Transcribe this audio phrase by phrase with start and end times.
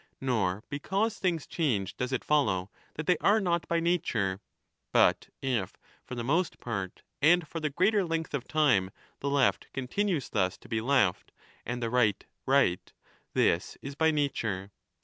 [0.19, 4.41] Nor because things change does it follow that they are not by nature.
[4.91, 5.77] But if
[6.07, 10.57] for the most part and for the greater length of time the left continues thus
[10.57, 11.31] to be left
[11.67, 12.91] and the right right,
[13.35, 14.71] this is by nature.